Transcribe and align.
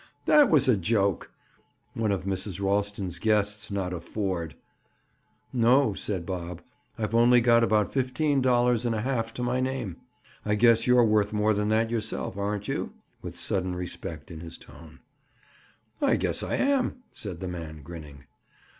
That 0.25 0.49
was 0.49 0.67
a 0.67 0.75
joke. 0.75 1.31
One 1.93 2.11
of 2.11 2.23
Mrs. 2.23 2.59
Ralston's 2.59 3.19
guests, 3.19 3.69
not 3.69 3.93
afford—! 3.93 4.55
"No," 5.53 5.93
said 5.93 6.25
Bob. 6.25 6.63
"I've 6.97 7.13
only 7.13 7.39
got 7.39 7.63
about 7.63 7.93
fifteen 7.93 8.41
dollars 8.41 8.83
and 8.83 8.95
a 8.95 9.01
half 9.01 9.31
to 9.35 9.43
my 9.43 9.59
name. 9.59 9.97
I 10.43 10.55
guess 10.55 10.87
you're 10.87 11.05
worth 11.05 11.33
more 11.33 11.53
than 11.53 11.69
that 11.69 11.91
yourself, 11.91 12.35
aren't 12.35 12.67
you?" 12.67 12.93
With 13.21 13.37
sudden 13.37 13.75
respect 13.75 14.31
in 14.31 14.39
his 14.39 14.57
tone. 14.57 15.01
"I 16.01 16.15
guess 16.15 16.41
I 16.41 16.55
am," 16.55 17.03
said 17.13 17.39
the 17.39 17.47
man, 17.47 17.83
grinning. 17.83 18.23